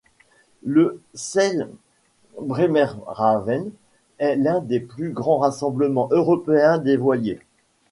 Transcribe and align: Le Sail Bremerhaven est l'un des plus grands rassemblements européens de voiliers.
Le 0.63 0.99
Sail 1.13 1.67
Bremerhaven 2.41 3.69
est 4.17 4.35
l'un 4.35 4.59
des 4.59 4.79
plus 4.79 5.11
grands 5.11 5.37
rassemblements 5.37 6.07
européens 6.11 6.79
de 6.79 6.95
voiliers. 6.97 7.39